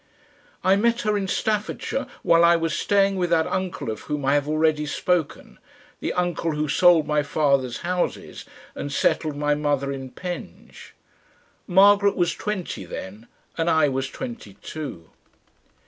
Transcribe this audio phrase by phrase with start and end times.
[0.63, 4.33] I met her in Staffordshire while I was staying with that uncle of whom I
[4.33, 5.59] have already spoken,
[5.99, 8.43] the uncle who sold my father's houses
[8.73, 10.95] and settled my mother in Penge.
[11.67, 13.27] Margaret was twenty then
[13.59, 15.11] and I was twenty two.